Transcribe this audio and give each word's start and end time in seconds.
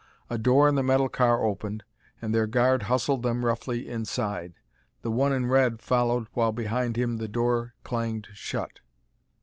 A 0.31 0.39
door 0.39 0.67
in 0.67 0.73
the 0.73 0.81
metal 0.81 1.09
car 1.09 1.43
opened, 1.45 1.83
and 2.23 2.33
their 2.33 2.47
guard 2.47 2.81
hustled 2.89 3.21
them 3.21 3.45
roughly 3.45 3.87
inside. 3.87 4.55
The 5.03 5.11
one 5.11 5.31
in 5.31 5.45
red 5.45 5.79
followed 5.79 6.27
while 6.33 6.51
behind 6.51 6.97
him 6.97 7.17
the 7.17 7.27
door 7.27 7.75
clanged 7.83 8.27
shut. 8.33 8.79